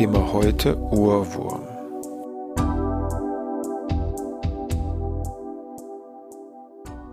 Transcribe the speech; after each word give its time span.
Thema 0.00 0.32
heute 0.32 0.78
Ohrwurm. 0.78 1.60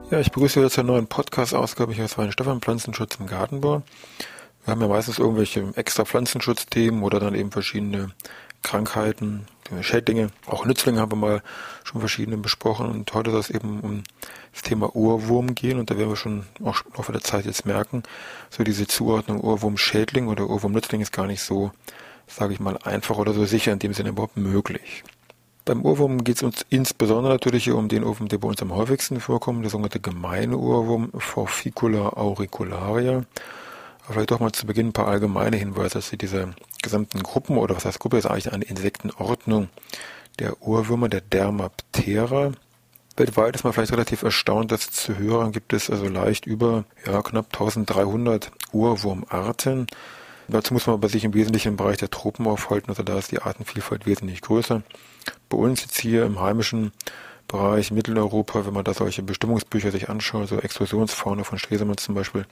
Ja, 0.10 0.22
ich 0.22 0.32
begrüße 0.32 0.62
wieder 0.62 0.70
zur 0.70 0.86
neuen 0.86 1.08
Podcast-Ausgabe 1.08 1.92
hier 1.92 2.06
aus 2.06 2.16
Stefan 2.30 2.62
Pflanzenschutz 2.62 3.18
im 3.20 3.28
Gartenbau. 3.28 3.82
Wir 4.64 4.72
haben 4.72 4.80
ja 4.80 4.88
meistens 4.88 5.20
irgendwelche 5.20 5.70
extra 5.76 6.06
Pflanzenschutzthemen 6.06 7.04
oder 7.04 7.20
dann 7.20 7.36
eben 7.36 7.52
verschiedene 7.52 8.12
Krankheiten, 8.64 9.48
Schädlinge, 9.82 10.30
auch 10.46 10.66
Nützlinge 10.66 11.02
haben 11.02 11.12
wir 11.12 11.18
mal 11.18 11.44
schon 11.84 12.00
verschiedene 12.00 12.38
besprochen 12.38 12.90
und 12.90 13.14
heute 13.14 13.32
soll 13.32 13.42
es 13.42 13.50
eben 13.50 13.82
um 13.82 14.04
das 14.54 14.62
Thema 14.62 14.96
Ohrwurm 14.96 15.56
gehen 15.56 15.78
und 15.78 15.92
da 15.92 15.98
werden 15.98 16.08
wir 16.08 16.16
schon 16.16 16.46
auch 16.64 16.84
noch 16.98 17.12
der 17.12 17.20
Zeit 17.20 17.46
jetzt 17.46 17.66
merken, 17.66 18.04
so 18.50 18.64
diese 18.64 18.88
Zuordnung 18.88 19.42
Ohrwurm-Schädling 19.42 20.30
oder 20.30 20.50
Ohrwurm-Nützling 20.50 21.02
ist 21.02 21.12
gar 21.12 21.28
nicht 21.28 21.42
so 21.42 21.72
sage 22.28 22.54
ich 22.54 22.60
mal, 22.60 22.78
einfach 22.84 23.18
oder 23.18 23.34
so 23.34 23.46
sicher 23.46 23.72
in 23.74 23.80
dem 23.80 23.94
Sinne 23.94 24.10
überhaupt 24.10 24.38
möglich. 24.38 25.04
Beim 25.66 25.84
Ohrwurm 25.84 26.24
geht 26.24 26.38
es 26.38 26.44
uns 26.44 26.66
insbesondere 26.70 27.34
natürlich 27.34 27.66
hier 27.66 27.76
um 27.76 27.90
den 27.90 28.04
Ohrwurm, 28.04 28.30
der 28.30 28.38
bei 28.38 28.48
uns 28.48 28.62
am 28.62 28.74
häufigsten 28.74 29.20
vorkommt, 29.20 29.64
der 29.64 29.70
sogenannte 29.70 30.00
gemeine 30.00 30.58
Ohrwurm, 30.58 31.12
Forficula 31.18 32.10
auricularia. 32.10 33.26
Aber 34.06 34.14
vielleicht 34.14 34.32
doch 34.32 34.40
mal 34.40 34.54
zu 34.54 34.66
Beginn 34.66 34.88
ein 34.88 34.94
paar 34.94 35.08
allgemeine 35.08 35.58
Hinweise 35.58 36.00
zu 36.00 36.16
dieser 36.16 36.54
gesamten 36.82 37.22
Gruppen, 37.22 37.58
oder 37.58 37.76
was 37.76 37.84
heißt 37.84 38.00
Gruppe, 38.00 38.18
ist 38.18 38.28
eigentlich 38.28 38.54
eine 38.54 38.64
Insektenordnung 38.64 39.68
der 40.40 40.62
Ohrwürmer, 40.62 41.10
der 41.10 41.22
Dermaptera. 41.22 42.52
Weltweit 43.18 43.56
ist 43.56 43.64
man 43.64 43.74
vielleicht 43.74 43.92
relativ 43.92 44.22
erstaunt, 44.22 44.72
dass 44.72 44.92
zu 44.92 45.18
hören 45.18 45.52
gibt 45.52 45.74
es 45.74 45.90
also 45.90 46.08
leicht 46.08 46.46
über 46.46 46.86
ja, 47.06 47.22
knapp 47.22 47.48
1300 47.48 48.52
Ohrwurmarten. 48.72 49.88
Dazu 50.50 50.74
muss 50.74 50.88
man 50.88 50.94
aber 50.94 51.10
sich 51.10 51.26
im 51.26 51.34
Wesentlichen 51.34 51.70
im 51.70 51.78
Bereich 51.78 51.98
der 51.98 52.10
Tropen 52.10 52.48
aufhalten, 52.48 52.90
also 52.90 53.04
da 53.04 53.18
ist 53.18 53.32
die 53.32 53.42
Artenvielfalt 53.42 54.06
wesentlich 54.06 54.42
größer. 54.42 54.82
Bei 55.50 55.58
uns 55.58 55.82
jetzt 55.82 56.00
hier 56.00 56.26
im 56.26 56.40
heimischen 56.40 56.94
Bereich 57.50 57.92
Mitteleuropa, 57.92 58.66
wenn 58.66 58.74
man 58.74 58.86
da 58.86 58.94
solche 58.94 59.24
Bestimmungsbücher 59.24 59.92
sich 59.92 60.10
anschaut, 60.10 60.48
so 60.48 60.58
Explosionsfauna 60.58 61.44
von 61.44 61.60
Stresemann 61.60 61.98
zum 61.98 62.16
Beispiel, 62.16 62.46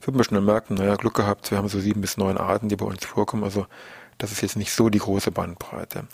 wird 0.00 0.16
man 0.16 0.24
schon 0.24 0.44
merken, 0.44 0.74
naja, 0.74 0.96
Glück 0.96 1.14
gehabt, 1.14 1.50
wir 1.50 1.58
haben 1.58 1.68
so 1.68 1.80
sieben 1.80 2.00
bis 2.00 2.16
neun 2.16 2.38
Arten, 2.38 2.68
die 2.68 2.76
bei 2.76 2.86
uns 2.86 3.04
vorkommen, 3.04 3.44
also 3.44 3.66
das 4.16 4.32
ist 4.32 4.40
jetzt 4.40 4.56
nicht 4.56 4.72
so 4.72 4.88
die 4.88 4.98
große 4.98 5.30
Bandbreite. 5.30 6.06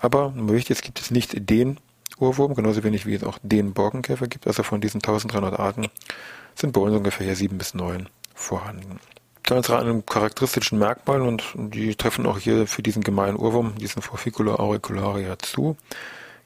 Aber 0.00 0.32
wichtig, 0.34 0.78
es 0.78 0.82
gibt 0.82 1.00
es 1.00 1.10
nicht 1.10 1.50
den 1.50 1.78
Ohrwurm, 2.18 2.54
genauso 2.54 2.82
wenig 2.84 3.04
wie 3.04 3.14
es 3.14 3.22
auch 3.22 3.38
den 3.42 3.74
Borkenkäfer 3.74 4.28
gibt, 4.28 4.46
also 4.46 4.62
von 4.62 4.80
diesen 4.80 4.98
1300 4.98 5.58
Arten 5.58 5.88
sind 6.54 6.72
bei 6.72 6.80
uns 6.80 6.96
ungefähr 6.96 7.26
hier 7.26 7.36
sieben 7.36 7.58
bis 7.58 7.74
neun 7.74 8.08
vorhanden 8.34 8.98
ganz 9.48 9.70
an 9.70 10.04
charakteristischen 10.04 10.78
Merkmalen 10.78 11.22
und 11.22 11.74
die 11.74 11.94
treffen 11.94 12.26
auch 12.26 12.38
hier 12.38 12.66
für 12.66 12.82
diesen 12.82 13.02
gemeinen 13.02 13.38
Urwurm, 13.38 13.74
diesen 13.78 14.02
Forficula 14.02 14.56
auricularia 14.56 15.38
zu. 15.38 15.76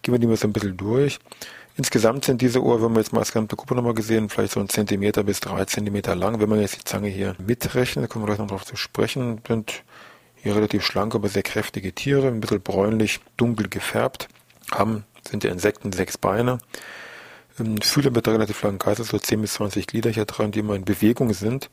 Gehen 0.03 0.15
wir 0.15 0.21
die 0.21 0.29
mal 0.29 0.37
so 0.37 0.47
ein 0.47 0.53
bisschen 0.53 0.77
durch. 0.77 1.19
Insgesamt 1.77 2.25
sind 2.25 2.41
diese 2.43 2.63
Ohrwürmer 2.63 2.99
jetzt 2.99 3.13
mal 3.13 3.19
als 3.21 3.33
gesamte 3.33 3.57
Gruppe 3.57 3.75
nochmal 3.75 3.95
gesehen, 3.95 4.29
vielleicht 4.29 4.53
so 4.53 4.61
ein 4.61 4.69
Zentimeter 4.69 5.25
bis 5.25 5.41
drei 5.41 5.65
Zentimeter 5.65 6.15
lang. 6.15 6.41
Wenn 6.41 6.49
man 6.49 6.61
jetzt 6.61 6.77
die 6.77 6.85
Zange 6.85 7.09
hier 7.09 7.35
mitrechnet, 7.45 8.09
kommen 8.09 8.23
wir 8.23 8.27
gleich 8.27 8.39
noch 8.39 8.47
darauf 8.47 8.65
zu 8.65 8.77
sprechen, 8.77 9.41
sind 9.49 9.83
hier 10.37 10.55
relativ 10.55 10.85
schlanke, 10.85 11.17
aber 11.17 11.29
sehr 11.29 11.43
kräftige 11.43 11.93
Tiere, 11.93 12.29
ein 12.29 12.41
bisschen 12.41 12.61
bräunlich, 12.61 13.21
dunkel 13.37 13.69
gefärbt, 13.69 14.29
haben, 14.71 15.05
sind 15.29 15.43
der 15.43 15.51
Insekten 15.51 15.93
sechs 15.93 16.17
Beine. 16.19 16.59
Fühler 17.83 18.11
mit 18.11 18.27
relativ 18.29 18.63
langen 18.63 18.79
Geist, 18.79 19.05
so 19.05 19.19
10 19.19 19.41
bis 19.41 19.55
20 19.55 19.87
Glieder 19.87 20.11
hier 20.11 20.25
dran, 20.25 20.53
die 20.53 20.61
immer 20.61 20.75
in 20.75 20.85
Bewegung 20.85 21.35
sind 21.35 21.69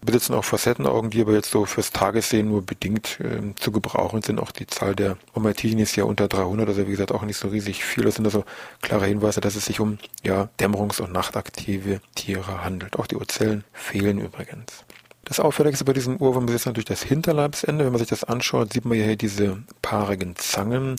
besitzen 0.00 0.34
auch 0.34 0.44
Facettenaugen, 0.44 1.10
die 1.10 1.20
aber 1.20 1.32
jetzt 1.32 1.50
so 1.50 1.64
fürs 1.64 1.90
Tagessehen 1.90 2.48
nur 2.48 2.62
bedingt 2.62 3.18
äh, 3.20 3.54
zu 3.56 3.72
gebrauchen 3.72 4.22
sind. 4.22 4.38
Auch 4.38 4.52
die 4.52 4.66
Zahl 4.66 4.94
der 4.94 5.16
Omatiden 5.34 5.78
ist 5.78 5.96
ja 5.96 6.04
unter 6.04 6.28
300, 6.28 6.68
also 6.68 6.86
wie 6.86 6.90
gesagt 6.90 7.12
auch 7.12 7.22
nicht 7.22 7.36
so 7.36 7.48
riesig 7.48 7.84
viel. 7.84 8.04
Das 8.04 8.14
sind 8.14 8.24
also 8.24 8.44
klare 8.80 9.06
Hinweise, 9.06 9.40
dass 9.40 9.56
es 9.56 9.64
sich 9.64 9.80
um 9.80 9.98
ja, 10.22 10.48
dämmerungs- 10.60 11.00
und 11.00 11.12
nachtaktive 11.12 12.00
Tiere 12.14 12.64
handelt. 12.64 12.98
Auch 12.98 13.06
die 13.06 13.16
Ozellen 13.16 13.64
fehlen 13.72 14.18
übrigens. 14.18 14.84
Das 15.24 15.40
Auffälligste 15.40 15.84
bei 15.84 15.92
diesem 15.92 16.16
Urwurm 16.16 16.48
ist 16.48 16.64
natürlich 16.64 16.86
das 16.86 17.02
Hinterleibsende. 17.02 17.84
Wenn 17.84 17.92
man 17.92 17.98
sich 17.98 18.08
das 18.08 18.24
anschaut, 18.24 18.72
sieht 18.72 18.86
man 18.86 18.96
hier 18.96 19.16
diese 19.16 19.58
paarigen 19.82 20.36
Zangen, 20.36 20.96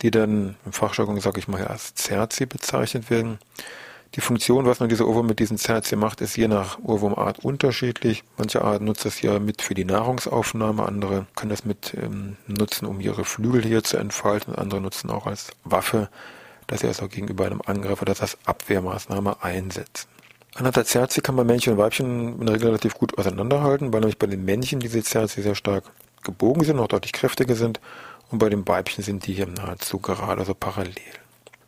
die 0.00 0.10
dann 0.10 0.56
im 0.64 0.72
Fachjargon, 0.72 1.20
sage 1.20 1.38
ich 1.38 1.46
mal, 1.46 1.64
als 1.64 1.94
Cerci 1.94 2.46
bezeichnet 2.46 3.08
werden. 3.08 3.38
Die 4.14 4.20
Funktion, 4.20 4.66
was 4.66 4.78
man 4.78 4.90
diese 4.90 5.08
Ohrwurm 5.08 5.26
mit 5.26 5.38
diesen 5.38 5.56
Zerz 5.56 5.88
hier 5.88 5.96
macht, 5.96 6.20
ist 6.20 6.36
je 6.36 6.46
nach 6.46 6.78
Ohrwurmart 6.82 7.38
unterschiedlich. 7.38 8.24
Manche 8.36 8.62
Arten 8.62 8.84
nutzen 8.84 9.04
das 9.04 9.22
ja 9.22 9.38
mit 9.38 9.62
für 9.62 9.72
die 9.72 9.86
Nahrungsaufnahme, 9.86 10.84
andere 10.84 11.26
können 11.34 11.48
das 11.48 11.64
mit 11.64 11.94
ähm, 11.94 12.36
nutzen, 12.46 12.84
um 12.84 13.00
ihre 13.00 13.24
Flügel 13.24 13.62
hier 13.62 13.82
zu 13.82 13.96
entfalten, 13.96 14.54
andere 14.54 14.82
nutzen 14.82 15.08
auch 15.08 15.26
als 15.26 15.52
Waffe, 15.64 16.10
dass 16.66 16.80
sie 16.80 16.88
also 16.88 17.08
gegenüber 17.08 17.46
einem 17.46 17.62
Angreifer 17.64 18.04
das 18.04 18.20
als 18.20 18.36
Abwehrmaßnahme 18.44 19.42
einsetzen. 19.42 20.08
Anhand 20.56 20.76
der 20.76 20.84
Zerzi 20.84 21.22
kann 21.22 21.34
man 21.34 21.46
Männchen 21.46 21.72
und 21.72 21.78
Weibchen 21.78 22.38
in 22.38 22.44
der 22.44 22.56
Regel 22.56 22.66
relativ 22.66 22.94
gut 22.94 23.16
auseinanderhalten, 23.16 23.94
weil 23.94 24.00
nämlich 24.00 24.18
bei 24.18 24.26
den 24.26 24.44
Männchen 24.44 24.80
diese 24.80 25.02
Zerzi 25.02 25.40
sehr 25.40 25.54
stark 25.54 25.84
gebogen 26.22 26.64
sind, 26.64 26.78
auch 26.78 26.88
deutlich 26.88 27.14
kräftiger 27.14 27.54
sind 27.54 27.80
und 28.30 28.38
bei 28.38 28.50
den 28.50 28.68
Weibchen 28.68 29.02
sind 29.02 29.26
die 29.26 29.32
hier 29.32 29.46
nahezu 29.46 29.98
gerade, 29.98 30.38
also 30.38 30.52
parallel. 30.52 31.21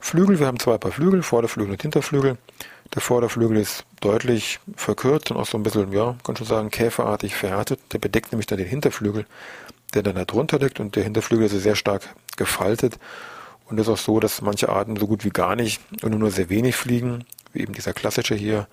Flügel, 0.04 0.38
wir 0.38 0.46
haben 0.46 0.58
zwei 0.58 0.76
Paar 0.76 0.92
Flügel, 0.92 1.22
Vorderflügel 1.22 1.72
und 1.72 1.82
Hinterflügel. 1.82 2.36
Der 2.94 3.00
Vorderflügel 3.00 3.56
ist 3.56 3.86
deutlich 4.02 4.60
verkürzt 4.76 5.30
und 5.30 5.38
auch 5.38 5.46
so 5.46 5.56
ein 5.56 5.62
bisschen, 5.62 5.92
ja, 5.92 6.14
kann 6.22 6.36
schon 6.36 6.46
sagen, 6.46 6.68
käferartig 6.68 7.34
verhärtet. 7.34 7.80
Der 7.90 7.98
bedeckt 7.98 8.30
nämlich 8.30 8.46
dann 8.46 8.58
den 8.58 8.68
Hinterflügel, 8.68 9.24
der 9.94 10.02
dann 10.02 10.16
da 10.16 10.26
drunter 10.26 10.58
liegt 10.58 10.78
und 10.78 10.94
der 10.94 11.04
Hinterflügel 11.04 11.46
ist 11.46 11.52
sehr 11.52 11.74
stark 11.74 12.02
gefaltet. 12.36 12.98
Und 13.70 13.80
es 13.80 13.88
ist 13.88 13.92
auch 13.94 13.98
so, 13.98 14.20
dass 14.20 14.42
manche 14.42 14.68
Arten 14.68 14.96
so 14.96 15.06
gut 15.06 15.24
wie 15.24 15.30
gar 15.30 15.56
nicht 15.56 15.80
und 16.02 16.16
nur 16.16 16.30
sehr 16.30 16.50
wenig 16.50 16.76
fliegen, 16.76 17.24
wie 17.54 17.62
eben 17.62 17.72
dieser 17.72 17.94
klassische 17.94 18.34
hier 18.34 18.68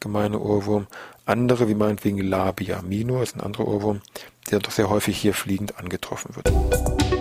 gemeine 0.00 0.38
Ohrwurm. 0.38 0.86
Andere, 1.24 1.66
wie 1.66 1.74
meinetwegen 1.74 2.18
Labia 2.18 2.82
minor, 2.82 3.22
ist 3.22 3.34
ein 3.34 3.40
anderer 3.40 3.66
Ohrwurm, 3.68 4.02
der 4.50 4.58
doch 4.58 4.70
sehr 4.70 4.90
häufig 4.90 5.16
hier 5.16 5.32
fliegend 5.32 5.78
angetroffen 5.78 6.36
wird. 6.36 7.13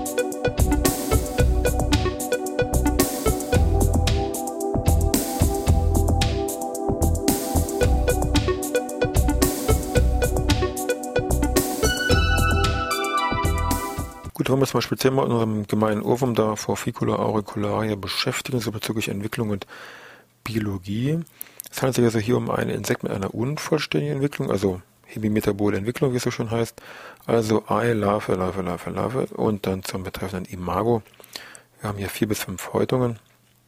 Wollen 14.54 14.62
wir 14.62 14.76
uns 14.76 14.84
speziell 14.84 15.14
in 15.14 15.20
unserem 15.20 15.66
gemeinen 15.66 16.04
Ohrwurm 16.04 16.36
da 16.36 16.56
Forficula 16.56 17.16
auricularia 17.16 17.96
beschäftigen, 17.96 18.60
so 18.60 18.72
bezüglich 18.72 19.10
Entwicklung 19.10 19.50
und 19.50 19.66
Biologie. 20.44 21.22
Es 21.72 21.82
handelt 21.82 21.96
sich 21.96 22.06
also 22.06 22.20
hier 22.20 22.38
um 22.38 22.52
ein 22.52 22.70
Insekt 22.70 23.02
mit 23.02 23.12
einer 23.12 23.34
unvollständigen 23.34 24.18
Entwicklung, 24.18 24.52
also 24.52 24.80
hemimetabole 25.06 25.76
Entwicklung, 25.76 26.14
wie 26.14 26.18
es 26.18 26.24
so 26.24 26.30
schön 26.30 26.52
heißt. 26.52 26.80
Also 27.26 27.64
Ei, 27.68 27.94
Larve, 27.94 28.36
Larve, 28.36 28.62
Larve, 28.62 28.92
Larve 28.92 29.26
und 29.34 29.66
dann 29.66 29.84
zum 29.84 30.04
betreffenden 30.04 30.46
Imago. 30.46 31.02
Wir 31.82 31.90
haben 31.90 31.98
hier 31.98 32.10
vier 32.10 32.28
bis 32.28 32.44
fünf 32.44 32.74
Häutungen. 32.74 33.18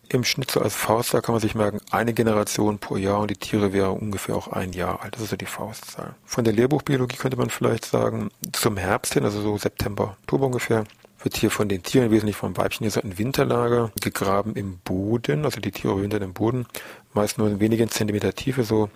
Im 0.09 0.23
Schnitt 0.23 0.51
so 0.51 0.61
als 0.61 0.75
Faustzahl 0.75 1.21
kann 1.21 1.33
man 1.33 1.41
sich 1.41 1.55
merken, 1.55 1.81
eine 1.91 2.13
Generation 2.13 2.79
pro 2.79 2.97
Jahr 2.97 3.19
und 3.19 3.31
die 3.31 3.35
Tiere 3.35 3.73
wären 3.73 3.97
ungefähr 3.97 4.35
auch 4.35 4.47
ein 4.47 4.73
Jahr 4.73 5.01
alt. 5.01 5.15
Das 5.15 5.21
ist 5.21 5.29
so 5.31 5.35
die 5.35 5.45
Faustzahl. 5.45 6.15
Von 6.25 6.43
der 6.43 6.53
Lehrbuchbiologie 6.53 7.17
könnte 7.17 7.37
man 7.37 7.49
vielleicht 7.49 7.85
sagen, 7.85 8.29
zum 8.53 8.77
Herbst 8.77 9.13
hin, 9.13 9.23
also 9.23 9.41
so 9.41 9.57
September, 9.57 10.15
Oktober 10.21 10.45
ungefähr, 10.45 10.83
wird 11.21 11.37
hier 11.37 11.49
von 11.49 11.67
den 11.67 11.81
Tieren, 11.81 12.11
wesentlich 12.11 12.35
vom 12.35 12.55
Weibchen, 12.55 12.83
hier 12.83 12.91
so 12.91 13.01
ein 13.01 13.17
Winterlager 13.17 13.91
gegraben 13.99 14.55
im 14.55 14.77
Boden. 14.79 15.43
Also 15.43 15.59
die 15.59 15.71
Tiere 15.71 15.99
wintern 16.01 16.21
im 16.21 16.33
Boden, 16.33 16.67
meist 17.13 17.37
nur 17.37 17.47
in 17.47 17.59
wenigen 17.59 17.89
Zentimeter 17.89 18.33
Tiefe, 18.33 18.63
so 18.63 18.89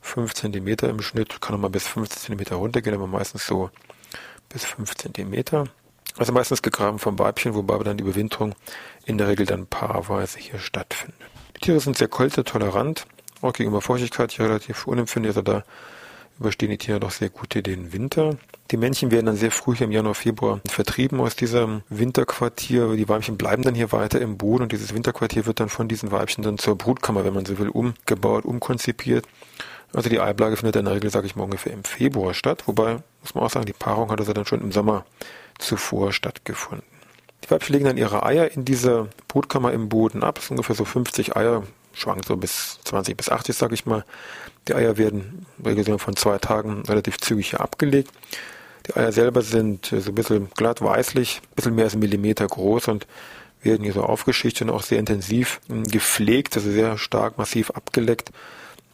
fünf 0.00 0.34
Zentimeter 0.34 0.88
im 0.88 1.00
Schnitt, 1.00 1.40
kann 1.40 1.54
auch 1.54 1.60
mal 1.60 1.70
bis 1.70 1.86
15 1.86 2.22
Zentimeter 2.22 2.56
runtergehen, 2.56 2.96
aber 2.96 3.06
meistens 3.06 3.46
so 3.46 3.70
bis 4.48 4.64
fünf 4.64 4.96
Zentimeter. 4.96 5.64
Also 6.16 6.32
meistens 6.32 6.62
gegraben 6.62 6.98
vom 6.98 7.18
Weibchen, 7.18 7.54
wobei 7.54 7.78
dann 7.82 7.96
die 7.96 8.04
Überwinterung 8.04 8.54
in 9.06 9.18
der 9.18 9.28
Regel 9.28 9.46
dann 9.46 9.66
paarweise 9.66 10.38
hier 10.38 10.58
stattfindet. 10.58 11.18
Die 11.56 11.60
Tiere 11.60 11.80
sind 11.80 11.96
sehr 11.96 12.08
kältetolerant, 12.08 13.06
auch 13.42 13.52
gegenüber 13.52 13.80
Feuchtigkeit 13.80 14.32
hier 14.32 14.46
relativ 14.46 14.86
unempfindlich, 14.86 15.30
also 15.30 15.42
da 15.42 15.64
überstehen 16.38 16.70
die 16.70 16.78
Tiere 16.78 17.00
doch 17.00 17.10
sehr 17.10 17.28
gut 17.28 17.54
den 17.54 17.92
Winter. 17.92 18.36
Die 18.70 18.76
Männchen 18.76 19.10
werden 19.10 19.26
dann 19.26 19.36
sehr 19.36 19.50
früh 19.50 19.76
im 19.80 19.92
Januar, 19.92 20.14
Februar 20.14 20.60
vertrieben 20.66 21.20
aus 21.20 21.36
diesem 21.36 21.82
Winterquartier. 21.90 22.94
Die 22.94 23.08
Weibchen 23.08 23.36
bleiben 23.36 23.62
dann 23.62 23.74
hier 23.74 23.92
weiter 23.92 24.20
im 24.20 24.38
Boden 24.38 24.62
und 24.62 24.72
dieses 24.72 24.94
Winterquartier 24.94 25.44
wird 25.44 25.60
dann 25.60 25.68
von 25.68 25.88
diesen 25.88 26.10
Weibchen 26.10 26.42
dann 26.42 26.56
zur 26.56 26.78
Brutkammer, 26.78 27.24
wenn 27.24 27.34
man 27.34 27.44
so 27.44 27.58
will, 27.58 27.68
umgebaut, 27.68 28.44
umkonzipiert. 28.44 29.26
Also 29.92 30.08
die 30.08 30.20
Eiblage 30.20 30.56
findet 30.56 30.76
in 30.76 30.84
der 30.84 30.94
Regel, 30.94 31.10
sage 31.10 31.26
ich 31.26 31.36
mal, 31.36 31.44
ungefähr 31.44 31.72
im 31.72 31.84
Februar 31.84 32.32
statt. 32.32 32.62
Wobei, 32.66 33.02
muss 33.22 33.34
man 33.34 33.44
auch 33.44 33.50
sagen, 33.50 33.66
die 33.66 33.72
Paarung 33.72 34.10
hat 34.10 34.20
also 34.20 34.32
dann 34.32 34.46
schon 34.46 34.60
im 34.60 34.72
Sommer 34.72 35.04
zuvor 35.60 36.12
stattgefunden. 36.12 36.86
Die 37.44 37.50
Weibchen 37.50 37.72
legen 37.72 37.86
dann 37.86 37.96
ihre 37.96 38.24
Eier 38.24 38.50
in 38.50 38.64
dieser 38.64 39.08
Brutkammer 39.28 39.72
im 39.72 39.88
Boden 39.88 40.22
ab. 40.22 40.36
Das 40.36 40.48
sind 40.48 40.56
ungefähr 40.56 40.76
so 40.76 40.84
50 40.84 41.36
Eier, 41.36 41.62
schwankt 41.92 42.26
so 42.26 42.36
bis 42.36 42.78
20 42.84 43.16
bis 43.16 43.28
80, 43.28 43.56
sage 43.56 43.74
ich 43.74 43.86
mal. 43.86 44.04
Die 44.68 44.74
Eier 44.74 44.98
werden 44.98 45.46
regelmäßig 45.64 46.02
von 46.02 46.16
zwei 46.16 46.38
Tagen 46.38 46.82
relativ 46.86 47.18
zügig 47.18 47.50
hier 47.50 47.60
abgelegt. 47.60 48.10
Die 48.86 48.96
Eier 48.96 49.12
selber 49.12 49.42
sind 49.42 49.92
äh, 49.92 50.00
so 50.00 50.10
ein 50.10 50.14
bisschen 50.14 50.50
glatt 50.54 50.82
weißlich, 50.82 51.40
ein 51.42 51.54
bisschen 51.54 51.74
mehr 51.74 51.84
als 51.84 51.94
ein 51.94 52.00
Millimeter 52.00 52.46
groß 52.46 52.88
und 52.88 53.06
werden 53.62 53.84
hier 53.84 53.92
so 53.92 54.02
aufgeschichtet 54.02 54.68
und 54.68 54.74
auch 54.74 54.82
sehr 54.82 54.98
intensiv 54.98 55.60
hm, 55.68 55.84
gepflegt, 55.84 56.56
also 56.56 56.70
sehr 56.70 56.98
stark 56.98 57.38
massiv 57.38 57.70
abgeleckt. 57.70 58.30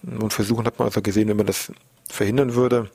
Und 0.02 0.32
versuchen 0.32 0.66
hat 0.66 0.78
man 0.78 0.86
also 0.86 1.02
gesehen, 1.02 1.28
wenn 1.28 1.36
man 1.36 1.46
das 1.46 1.72
verhindern 2.08 2.54
würde, 2.54 2.90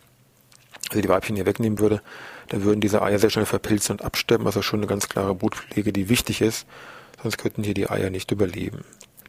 also 0.91 1.01
die 1.01 1.09
Weibchen 1.09 1.35
hier 1.35 1.45
wegnehmen 1.45 1.79
würde, 1.79 2.01
dann 2.49 2.63
würden 2.63 2.81
diese 2.81 3.01
Eier 3.01 3.17
sehr 3.17 3.29
schnell 3.29 3.45
verpilzen 3.45 3.93
und 3.93 4.05
absterben. 4.05 4.45
Also 4.45 4.61
schon 4.61 4.81
eine 4.81 4.88
ganz 4.88 5.09
klare 5.09 5.33
Brutpflege, 5.33 5.93
die 5.93 6.09
wichtig 6.09 6.41
ist. 6.41 6.67
Sonst 7.21 7.38
könnten 7.38 7.63
hier 7.63 7.73
die 7.73 7.89
Eier 7.89 8.09
nicht 8.09 8.31
überleben. 8.31 8.83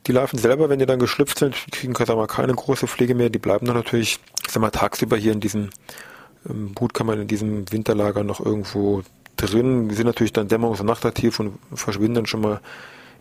Die 0.07 0.13
Larven 0.13 0.39
selber, 0.39 0.69
wenn 0.69 0.81
die 0.81 0.87
dann 0.87 0.99
geschlüpft 0.99 1.39
sind, 1.39 1.55
kriegen 1.71 1.95
sag 1.95 2.09
mal, 2.09 2.27
keine 2.27 2.55
große 2.55 2.89
Pflege 2.89 3.15
mehr. 3.15 3.31
Die 3.31 3.39
bleiben 3.39 3.67
dann 3.67 3.77
natürlich, 3.77 4.19
ich 4.45 4.51
sag 4.51 4.61
mal, 4.61 4.71
tagsüber 4.71 5.17
hier 5.17 5.33
in 5.33 5.41
diesem 5.41 5.71
ähm, 6.49 6.75
Brutkammern, 6.75 7.21
in 7.21 7.29
diesem 7.29 7.71
Winterlager 7.71 8.25
noch 8.25 8.45
irgendwo 8.45 9.03
drin. 9.37 9.89
Die 9.89 9.95
sind 9.95 10.07
natürlich 10.07 10.33
dann 10.33 10.49
dämmerungs- 10.49 10.81
und 10.81 10.87
nachtaktiv 10.87 11.39
und 11.39 11.59
verschwinden 11.73 12.15
dann 12.15 12.27
schon 12.27 12.41
mal 12.41 12.61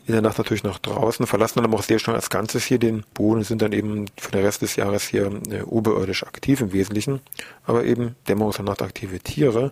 in 0.08 0.14
der 0.14 0.22
Nacht 0.22 0.38
natürlich 0.38 0.64
noch 0.64 0.80
draußen, 0.80 1.28
verlassen 1.28 1.60
dann 1.60 1.66
aber 1.66 1.78
auch 1.78 1.84
sehr 1.84 2.00
schnell 2.00 2.16
als 2.16 2.30
Ganzes 2.30 2.66
hier 2.66 2.80
den 2.80 3.04
Boden, 3.14 3.44
sind 3.44 3.62
dann 3.62 3.72
eben 3.72 4.08
für 4.18 4.32
den 4.32 4.44
Rest 4.44 4.62
des 4.62 4.76
Jahres 4.76 5.04
hier 5.04 5.32
äh, 5.50 5.62
oberirdisch 5.62 6.24
aktiv 6.24 6.62
im 6.62 6.74
Wesentlichen, 6.74 7.22
aber 7.66 7.84
eben 7.86 8.16
dämmerungs- 8.28 8.60
und 8.60 8.66
nachtaktive 8.66 9.20
Tiere. 9.20 9.72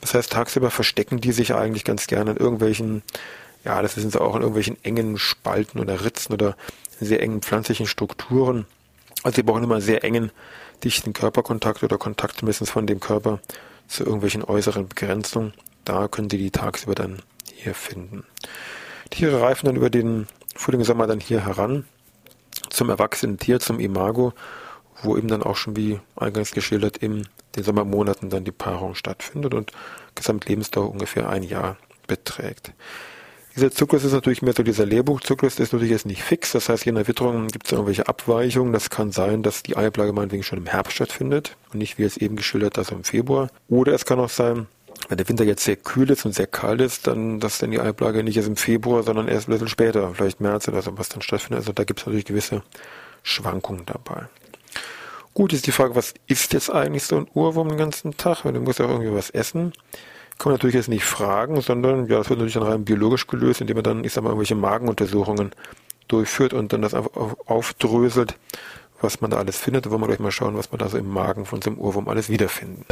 Das 0.00 0.14
heißt, 0.14 0.32
tagsüber 0.32 0.70
verstecken 0.70 1.20
die 1.20 1.32
sich 1.32 1.54
eigentlich 1.54 1.84
ganz 1.84 2.06
gerne 2.06 2.32
in 2.32 2.36
irgendwelchen, 2.36 3.02
ja, 3.64 3.82
das 3.82 3.94
sind 3.94 4.12
sie 4.12 4.20
auch 4.20 4.36
in 4.36 4.42
irgendwelchen 4.42 4.82
engen 4.84 5.18
Spalten 5.18 5.80
oder 5.80 6.04
Ritzen 6.04 6.32
oder 6.32 6.56
sehr 7.00 7.22
engen 7.22 7.42
pflanzlichen 7.42 7.86
Strukturen. 7.86 8.66
Also 9.22 9.36
sie 9.36 9.42
brauchen 9.42 9.64
immer 9.64 9.80
sehr 9.80 10.04
engen, 10.04 10.30
dichten 10.84 11.12
Körperkontakt 11.12 11.82
oder 11.82 11.98
Kontakt 11.98 12.38
zumindest 12.38 12.70
von 12.70 12.86
dem 12.86 13.00
Körper 13.00 13.40
zu 13.88 14.04
irgendwelchen 14.04 14.44
äußeren 14.44 14.88
Begrenzungen. 14.88 15.52
Da 15.84 16.08
können 16.08 16.30
sie 16.30 16.38
die 16.38 16.50
tagsüber 16.50 16.94
dann 16.94 17.22
hier 17.52 17.74
finden. 17.74 18.24
Tiere 19.10 19.40
reifen 19.40 19.66
dann 19.66 19.76
über 19.76 19.90
den 19.90 20.26
Frühling, 20.54 20.84
Sommer 20.84 21.06
dann 21.06 21.20
hier 21.20 21.44
heran 21.44 21.84
zum 22.70 22.90
erwachsenen 22.90 23.38
Tier, 23.38 23.60
zum 23.60 23.80
Imago, 23.80 24.32
wo 25.02 25.16
eben 25.16 25.28
dann 25.28 25.42
auch 25.42 25.56
schon 25.56 25.76
wie 25.76 26.00
eingangs 26.16 26.52
geschildert 26.52 26.96
in 26.98 27.26
den 27.56 27.64
Sommermonaten 27.64 28.30
dann 28.30 28.44
die 28.44 28.52
Paarung 28.52 28.94
stattfindet 28.94 29.54
und 29.54 29.72
Gesamtlebensdauer 30.14 30.90
ungefähr 30.90 31.28
ein 31.28 31.42
Jahr 31.42 31.76
beträgt. 32.06 32.72
Dieser 33.56 33.72
Zyklus 33.72 34.04
ist 34.04 34.12
natürlich 34.12 34.42
mehr 34.42 34.52
so 34.52 34.62
dieser 34.62 34.86
Lehrbuchzyklus, 34.86 35.56
der 35.56 35.64
ist 35.64 35.72
natürlich 35.72 35.90
jetzt 35.90 36.06
nicht 36.06 36.22
fix. 36.22 36.52
Das 36.52 36.68
heißt, 36.68 36.84
je 36.84 36.92
nach 36.92 37.08
Witterung 37.08 37.48
gibt 37.48 37.66
es 37.66 37.72
irgendwelche 37.72 38.06
Abweichungen. 38.06 38.72
Das 38.72 38.88
kann 38.88 39.10
sein, 39.10 39.42
dass 39.42 39.64
die 39.64 39.76
Eiablage 39.76 40.12
meinetwegen 40.12 40.44
schon 40.44 40.60
im 40.60 40.66
Herbst 40.66 40.92
stattfindet 40.94 41.56
und 41.72 41.78
nicht 41.78 41.98
wie 41.98 42.04
es 42.04 42.16
eben 42.16 42.36
geschildert, 42.36 42.78
also 42.78 42.94
im 42.94 43.02
Februar. 43.02 43.50
Oder 43.68 43.94
es 43.94 44.04
kann 44.04 44.20
auch 44.20 44.28
sein, 44.28 44.68
wenn 45.08 45.16
der 45.16 45.28
Winter 45.28 45.44
jetzt 45.44 45.64
sehr 45.64 45.76
kühl 45.76 46.10
ist 46.10 46.26
und 46.26 46.34
sehr 46.34 46.46
kalt 46.46 46.80
ist, 46.80 47.06
dann, 47.06 47.40
dass 47.40 47.58
dann 47.58 47.70
die 47.70 47.80
Eiablage 47.80 48.22
nicht 48.22 48.36
erst 48.36 48.48
im 48.48 48.56
Februar, 48.56 49.02
sondern 49.02 49.26
erst 49.28 49.48
ein 49.48 49.52
bisschen 49.52 49.68
später, 49.68 50.14
vielleicht 50.14 50.40
März 50.40 50.68
oder 50.68 50.82
so, 50.82 50.96
was 50.98 51.08
dann 51.08 51.22
stattfindet. 51.22 51.60
Also 51.60 51.72
da 51.72 51.84
gibt 51.84 52.00
es 52.00 52.06
natürlich 52.06 52.26
gewisse 52.26 52.62
Schwankungen 53.22 53.86
dabei. 53.86 54.26
Gut, 55.32 55.52
ist 55.52 55.66
die 55.66 55.72
Frage, 55.72 55.94
was 55.94 56.14
isst 56.26 56.52
jetzt 56.52 56.70
eigentlich 56.70 57.04
so 57.04 57.16
ein 57.16 57.26
Urwurm 57.32 57.68
den 57.68 57.78
ganzen 57.78 58.16
Tag? 58.16 58.44
Weil 58.44 58.52
du 58.52 58.60
musst 58.60 58.80
ja 58.80 58.86
auch 58.86 58.90
irgendwie 58.90 59.14
was 59.14 59.30
essen. 59.30 59.72
Kann 60.38 60.50
man 60.50 60.54
natürlich 60.54 60.74
jetzt 60.74 60.88
nicht 60.88 61.04
fragen, 61.04 61.60
sondern 61.60 62.06
ja, 62.06 62.18
das 62.18 62.28
wird 62.28 62.38
natürlich 62.38 62.54
dann 62.54 62.62
rein 62.64 62.84
biologisch 62.84 63.26
gelöst, 63.26 63.60
indem 63.60 63.76
man 63.76 63.84
dann, 63.84 64.04
ich 64.04 64.12
sag 64.12 64.24
mal, 64.24 64.30
irgendwelche 64.30 64.54
Magenuntersuchungen 64.56 65.52
durchführt 66.06 66.54
und 66.54 66.72
dann 66.72 66.82
das 66.82 66.94
einfach 66.94 67.10
aufdröselt, 67.46 68.36
was 69.00 69.20
man 69.20 69.30
da 69.30 69.38
alles 69.38 69.58
findet. 69.58 69.86
Da 69.86 69.90
wollen 69.90 70.00
wir 70.00 70.08
gleich 70.08 70.20
mal 70.20 70.32
schauen, 70.32 70.56
was 70.56 70.70
man 70.70 70.78
da 70.78 70.88
so 70.88 70.98
im 70.98 71.08
Magen 71.08 71.44
von 71.44 71.62
so 71.62 71.70
einem 71.70 71.78
Urwurm 71.78 72.08
alles 72.08 72.28
wiederfinden. 72.28 72.84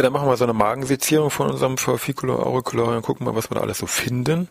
Ja, 0.00 0.04
dann 0.04 0.14
machen 0.14 0.28
wir 0.28 0.36
so 0.38 0.44
eine 0.44 0.54
Magensezierung 0.54 1.28
von 1.28 1.50
unserem 1.50 1.76
Forficular 1.76 2.46
auricular 2.46 2.96
und 2.96 3.02
gucken 3.02 3.26
mal, 3.26 3.34
was 3.34 3.50
wir 3.50 3.56
da 3.56 3.60
alles 3.60 3.76
so 3.76 3.86
finden. 3.86 4.48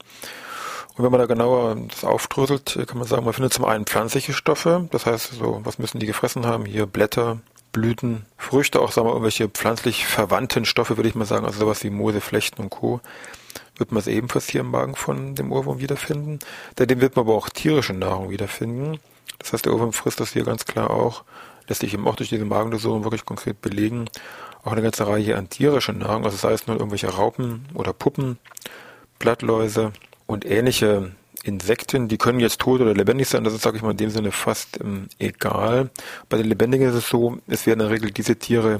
Und 0.95 1.03
wenn 1.03 1.09
man 1.09 1.19
da 1.19 1.25
genauer 1.25 1.75
das 1.87 2.03
aufdröselt, 2.03 2.77
kann 2.85 2.99
man 2.99 3.07
sagen, 3.07 3.25
man 3.25 3.33
findet 3.33 3.53
zum 3.53 3.65
einen 3.65 3.85
pflanzliche 3.85 4.33
Stoffe, 4.33 4.87
das 4.91 5.07
heißt, 5.07 5.33
so, 5.39 5.61
was 5.63 5.79
müssen 5.79 5.97
die 5.97 6.05
gefressen 6.05 6.45
haben? 6.45 6.65
Hier 6.65 6.85
Blätter, 6.85 7.39
Blüten, 7.71 8.27
Früchte, 8.37 8.79
auch 8.79 8.91
sagen 8.91 9.07
wir 9.07 9.13
irgendwelche 9.13 9.49
pflanzlich 9.49 10.05
verwandten 10.05 10.65
Stoffe, 10.65 10.97
würde 10.97 11.09
ich 11.09 11.15
mal 11.15 11.25
sagen, 11.25 11.47
also 11.47 11.61
sowas 11.61 11.83
wie 11.83 11.89
Moose, 11.89 12.21
Flechten 12.21 12.61
und 12.61 12.69
Co. 12.69 13.01
wird 13.75 13.91
man 13.91 14.01
es 14.01 14.07
ebenfalls 14.07 14.49
hier 14.49 14.61
im 14.61 14.69
Magen 14.69 14.95
von 14.95 15.33
dem 15.33 15.51
Ohrwurm 15.51 15.79
wiederfinden. 15.79 16.37
Daneben 16.75 17.01
wird 17.01 17.15
man 17.15 17.25
aber 17.25 17.33
auch 17.33 17.49
tierische 17.49 17.93
Nahrung 17.93 18.29
wiederfinden. 18.29 18.99
Das 19.39 19.51
heißt, 19.51 19.65
der 19.65 19.73
Ohrwurm 19.73 19.93
frisst 19.93 20.19
das 20.19 20.31
hier 20.31 20.43
ganz 20.43 20.65
klar 20.65 20.91
auch, 20.91 21.23
lässt 21.67 21.81
sich 21.81 21.95
eben 21.95 22.07
auch 22.07 22.17
durch 22.17 22.29
diese 22.29 22.45
Magenuntersuchung 22.45 23.03
wirklich 23.03 23.25
konkret 23.25 23.61
belegen 23.61 24.05
auch 24.63 24.71
eine 24.71 24.81
ganze 24.81 25.07
Reihe 25.07 25.37
an 25.37 25.49
tierischen 25.49 25.99
Nahrung, 25.99 26.25
also 26.25 26.37
sei 26.37 26.51
es 26.51 26.67
nur 26.67 26.77
irgendwelche 26.77 27.09
Raupen 27.09 27.65
oder 27.73 27.93
Puppen, 27.93 28.37
Blattläuse 29.19 29.91
und 30.25 30.45
ähnliche 30.45 31.11
Insekten, 31.43 32.09
die 32.09 32.17
können 32.17 32.39
jetzt 32.41 32.59
tot 32.59 32.81
oder 32.81 32.93
lebendig 32.93 33.29
sein, 33.29 33.43
das 33.43 33.53
ist, 33.53 33.61
sage 33.61 33.77
ich 33.77 33.83
mal, 33.83 33.91
in 33.91 33.97
dem 33.97 34.09
Sinne 34.09 34.31
fast 34.31 34.79
ähm, 34.81 35.07
egal. 35.19 35.89
Bei 36.27 36.37
den 36.37 36.47
Lebendigen 36.47 36.89
ist 36.89 36.95
es 36.95 37.07
so, 37.07 37.37
es 37.47 37.65
werden 37.65 37.79
in 37.79 37.87
der 37.87 37.95
Regel 37.95 38.11
diese 38.11 38.35
Tiere 38.35 38.79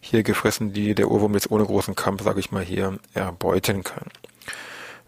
hier 0.00 0.24
gefressen, 0.24 0.72
die 0.72 0.94
der 0.94 1.10
Ohrwurm 1.10 1.34
jetzt 1.34 1.50
ohne 1.50 1.64
großen 1.64 1.94
Kampf, 1.94 2.22
sage 2.22 2.40
ich 2.40 2.50
mal, 2.50 2.64
hier 2.64 2.98
erbeuten 3.14 3.84
kann. 3.84 4.06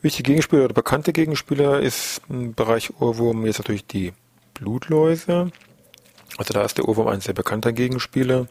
Wichtige 0.01 0.31
Gegenspieler 0.31 0.65
oder 0.67 0.75
bekannte 0.75 1.13
Gegenspieler 1.13 1.81
ist 1.81 2.23
im 2.29 2.55
Bereich 2.55 2.93
Ohrwurm 3.01 3.47
jetzt 3.47 3.59
natürlich 3.59 3.87
die 3.87 4.13
Blutläuse. 4.55 5.51
Also 6.39 6.55
da 6.55 6.65
ist 6.65 6.79
der 6.79 6.89
Ohrwurm 6.89 7.09
ein 7.09 7.21
sehr 7.21 7.35
bekannter 7.35 7.73
Gegenspieler 7.73 8.47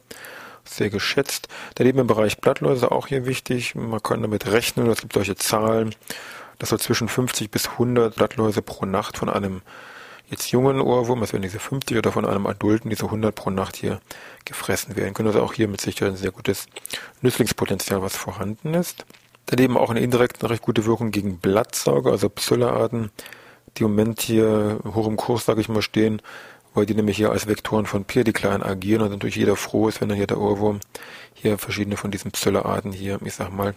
sehr 0.64 0.90
geschätzt. 0.90 1.48
Daneben 1.74 1.98
im 2.00 2.06
Bereich 2.06 2.38
Blattläuse 2.38 2.90
auch 2.92 3.06
hier 3.06 3.26
wichtig. 3.26 3.74
Man 3.74 4.02
kann 4.02 4.22
damit 4.22 4.50
rechnen, 4.50 4.88
es 4.88 5.00
gibt 5.00 5.14
solche 5.14 5.36
Zahlen, 5.36 5.94
dass 6.58 6.70
so 6.70 6.76
zwischen 6.76 7.08
50 7.08 7.50
bis 7.50 7.68
100 7.70 8.16
Blattläuse 8.16 8.62
pro 8.62 8.86
Nacht 8.86 9.18
von 9.18 9.28
einem 9.28 9.62
jetzt 10.32 10.50
jungen 10.50 10.80
Ohrwurm, 10.80 11.20
das 11.20 11.32
wären 11.32 11.42
diese 11.42 11.58
50 11.58 11.98
oder 11.98 12.10
von 12.10 12.24
einem 12.24 12.46
Adulten, 12.46 12.88
diese 12.88 13.04
100 13.04 13.34
pro 13.34 13.50
Nacht 13.50 13.76
hier 13.76 14.00
gefressen 14.44 14.96
werden 14.96 15.12
können. 15.12 15.28
Also 15.28 15.42
auch 15.42 15.52
hier 15.52 15.68
mit 15.68 15.80
Sicherheit 15.80 16.14
ein 16.14 16.16
sehr 16.16 16.30
gutes 16.30 16.66
Nützlingspotenzial, 17.20 18.02
was 18.02 18.16
vorhanden 18.16 18.74
ist. 18.74 19.04
Daneben 19.46 19.76
auch 19.76 19.90
eine 19.90 20.00
indirekte, 20.00 20.48
recht 20.48 20.62
gute 20.62 20.86
Wirkung 20.86 21.10
gegen 21.10 21.38
Blattsauger, 21.38 22.12
also 22.12 22.28
Psyllerarten, 22.30 23.10
die 23.76 23.84
im 23.84 23.90
Moment 23.90 24.22
hier 24.22 24.78
hoch 24.94 25.06
im 25.06 25.16
Kurs, 25.16 25.44
sage 25.44 25.60
ich 25.60 25.68
mal, 25.68 25.82
stehen, 25.82 26.22
weil 26.74 26.86
die 26.86 26.94
nämlich 26.94 27.16
hier 27.16 27.30
als 27.30 27.46
Vektoren 27.46 27.86
von 27.86 28.04
Peer-Decline 28.04 28.64
agieren 28.64 29.02
und 29.02 29.10
natürlich 29.10 29.36
jeder 29.36 29.56
froh 29.56 29.88
ist, 29.88 30.00
wenn 30.00 30.08
dann 30.08 30.16
hier 30.16 30.26
der 30.26 30.38
Ohrwurm 30.38 30.80
hier 31.34 31.58
verschiedene 31.58 31.96
von 31.96 32.10
diesen 32.10 32.30
Pseudoarten 32.30 32.92
hier, 32.92 33.18
ich 33.24 33.34
sag 33.34 33.52
mal, 33.52 33.74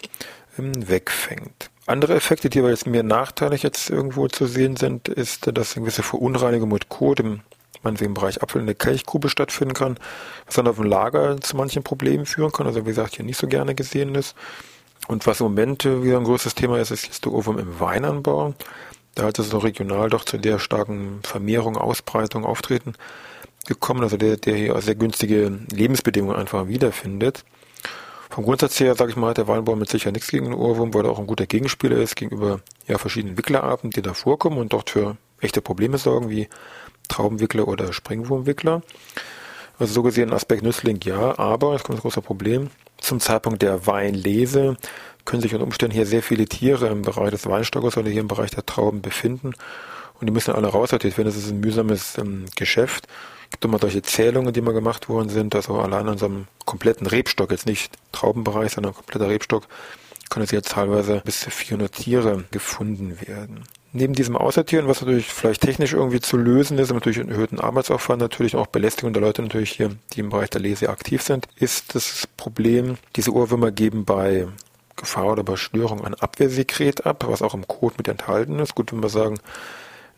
ähm, 0.58 0.72
wegfängt. 0.88 1.70
Andere 1.88 2.16
Effekte, 2.16 2.50
die 2.50 2.60
aber 2.60 2.70
jetzt 2.70 2.88
mehr 2.88 3.04
nachteilig 3.04 3.64
jetzt 3.64 3.90
irgendwo 3.90 4.28
zu 4.28 4.48
sehen 4.48 4.76
sind, 4.76 5.08
ist, 5.08 5.50
dass 5.56 5.76
eine 5.76 5.84
gewisse 5.84 6.04
Verunreinigung 6.04 6.70
mit 6.70 6.90
Kot 6.90 7.20
im 7.20 7.42
man 7.86 7.96
im 7.98 8.16
Bereich 8.16 8.42
Apfel 8.42 8.60
in 8.60 8.66
der 8.66 8.76
Kelchgrube 8.76 9.30
stattfinden 9.30 9.74
kann, 9.74 9.98
was 10.46 10.56
dann 10.56 10.68
auf 10.68 10.76
dem 10.76 10.86
Lager 10.86 11.40
zu 11.40 11.56
manchen 11.56 11.84
Problemen 11.84 12.26
führen 12.26 12.52
kann, 12.52 12.68
also 12.68 12.82
wie 12.82 12.90
gesagt 12.90 13.16
hier 13.16 13.24
nicht 13.24 13.38
so 13.38 13.48
gerne 13.48 13.76
gesehen 13.76 14.16
ist. 14.16 14.36
Und 15.08 15.28
was 15.28 15.40
im 15.40 15.46
Moment 15.46 15.86
wieder 15.86 16.18
ein 16.18 16.24
größeres 16.24 16.56
Thema 16.56 16.80
ist, 16.80 16.90
ist 16.90 17.06
jetzt 17.06 17.26
der 17.26 17.32
Ohrwurm 17.32 17.60
im 17.60 17.80
Weinanbau. 17.80 18.56
Da 19.16 19.24
hat 19.24 19.40
es 19.40 19.50
so 19.50 19.58
regional 19.58 20.10
doch 20.10 20.26
zu 20.26 20.38
der 20.38 20.60
starken 20.60 21.22
Vermehrung, 21.24 21.78
Ausbreitung, 21.78 22.46
Auftreten 22.46 22.94
gekommen, 23.66 24.04
also 24.04 24.18
der, 24.18 24.38
der 24.38 24.56
hier 24.56 24.80
sehr 24.82 24.96
günstige 24.96 25.58
Lebensbedingungen 25.72 26.36
einfach 26.36 26.68
wiederfindet. 26.68 27.44
Vom 28.30 28.44
Grundsatz 28.44 28.80
her, 28.80 28.96
sage 28.96 29.12
ich 29.12 29.18
mal, 29.18 29.30
hat 29.30 29.38
der 29.38 29.48
Weinbau 29.48 29.76
mit 29.76 29.90
sicher 29.90 30.12
nichts 30.12 30.30
gegen 30.30 30.46
den 30.46 30.54
Ohrwurm, 30.54 30.94
weil 30.94 31.06
er 31.06 31.12
auch 31.12 31.20
ein 31.20 31.28
guter 31.28 31.46
Gegenspieler 31.46 31.98
ist 31.98 32.16
gegenüber 32.16 32.60
ja, 32.88 32.98
verschiedenen 32.98 33.38
Wicklerarten, 33.38 33.92
die 33.92 34.02
da 34.02 34.14
vorkommen 34.14 34.58
und 34.58 34.74
dort 34.74 34.90
für 34.90 35.18
echte 35.40 35.62
Probleme 35.62 35.98
sorgen, 35.98 36.30
wie 36.30 36.50
Traubenwickler 37.08 37.68
oder 37.68 37.94
Springwurmwickler. 37.94 38.82
Also 39.80 39.94
so 39.94 40.04
gesehen 40.04 40.34
Aspekt 40.34 40.64
Nützling 40.64 41.00
ja, 41.04 41.38
aber, 41.38 41.76
es 41.76 41.84
kommt 41.84 41.98
das 41.98 42.02
große 42.02 42.22
Problem, 42.22 42.70
zum 43.06 43.20
Zeitpunkt 43.20 43.62
der 43.62 43.88
Weinlese 43.88 44.78
können 45.26 45.42
sich 45.42 45.54
unter 45.54 45.66
Umständen 45.66 45.96
hier 45.96 46.06
sehr 46.06 46.24
viele 46.24 46.46
Tiere 46.46 46.88
im 46.88 47.02
Bereich 47.02 47.32
des 47.32 47.48
Weinstockers 47.48 47.98
oder 47.98 48.10
hier 48.10 48.22
im 48.22 48.28
Bereich 48.28 48.52
der 48.52 48.66
Trauben 48.66 49.02
befinden 49.02 49.54
und 50.20 50.28
die 50.28 50.32
müssen 50.32 50.54
alle 50.54 50.68
raussortiert 50.68 51.18
werden. 51.18 51.28
Das 51.28 51.38
ist 51.38 51.50
ein 51.50 51.60
mühsames 51.60 52.18
ähm, 52.18 52.46
Geschäft. 52.56 53.08
Es 53.46 53.52
gibt 53.52 53.66
immer 53.66 53.80
solche 53.80 54.02
Zählungen, 54.02 54.54
die 54.54 54.62
mal 54.62 54.74
gemacht 54.74 55.10
worden 55.10 55.30
sind, 55.30 55.56
also 55.56 55.76
allein 55.80 56.08
an 56.08 56.18
so 56.18 56.26
einem 56.26 56.48
kompletten 56.66 57.08
Rebstock, 57.08 57.52
jetzt 57.52 57.66
nicht 57.66 57.94
Traubenbereich, 58.12 58.72
sondern 58.72 58.94
kompletter 58.94 59.30
Rebstock, 59.30 59.68
können 60.30 60.48
jetzt 60.50 60.72
teilweise 60.72 61.22
bis 61.24 61.42
zu 61.42 61.52
400 61.52 61.92
Tiere 61.92 62.44
gefunden 62.52 63.20
werden. 63.22 63.64
Neben 63.98 64.12
diesem 64.12 64.36
Aussortieren, 64.36 64.90
was 64.90 65.00
natürlich 65.00 65.28
vielleicht 65.28 65.62
technisch 65.62 65.94
irgendwie 65.94 66.20
zu 66.20 66.36
lösen 66.36 66.78
ist, 66.80 66.92
natürlich 66.92 67.22
einen 67.22 67.30
erhöhten 67.30 67.62
Arbeitsaufwand, 67.62 68.22
natürlich 68.22 68.58
auch 68.58 68.68
Belästigung 68.68 69.14
der 69.14 69.22
Leute 69.22 69.42
natürlich 69.42 69.72
hier, 69.72 69.96
die 70.12 70.20
im 70.20 70.32
Bereich 70.32 70.50
der 70.50 70.60
Lese 70.60 70.90
aktiv 70.90 71.22
sind, 71.22 71.48
ist 71.56 71.96
das 71.96 72.28
Problem, 72.36 72.98
diese 73.16 73.32
Ohrwürmer 73.32 73.72
geben 73.72 74.04
bei 74.04 74.48
Gefahr 74.98 75.32
oder 75.32 75.44
bei 75.46 75.56
Störung 75.56 76.04
ein 76.04 76.14
Abwehrsekret 76.14 77.06
ab, 77.06 77.24
was 77.26 77.42
auch 77.42 77.54
im 77.54 77.70
Code 77.70 77.96
mit 77.98 78.10
enthalten 78.10 78.60
ist. 78.60 78.76
Gut, 78.76 78.92
wenn 78.92 79.02
wir 79.02 79.08
sagen, 79.08 79.38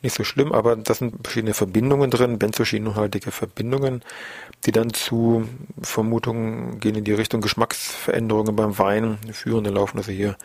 nicht 0.01 0.15
so 0.15 0.23
schlimm, 0.23 0.53
aber 0.53 0.75
das 0.75 0.97
sind 0.97 1.13
verschiedene 1.21 1.53
Verbindungen 1.53 2.09
drin, 2.09 2.39
benzoschienenhaltige 2.39 3.29
Verbindungen, 3.29 4.01
die 4.65 4.71
dann 4.71 4.91
zu 4.91 5.47
Vermutungen 5.83 6.79
gehen 6.79 6.95
in 6.95 7.03
die 7.03 7.13
Richtung 7.13 7.41
Geschmacksveränderungen 7.41 8.55
beim 8.55 8.79
Wein 8.79 9.19
führen. 9.33 9.65
Da 9.65 9.69
laufen 9.69 9.99
also 9.99 10.11
hier 10.11 10.35